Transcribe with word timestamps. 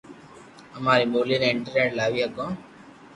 امري 0.77 1.05
بولي 1.13 1.35
ني 1.41 1.47
انٽرنيٽ 1.53 1.91
لاوي 1.97 2.21
ھگو 2.25 2.47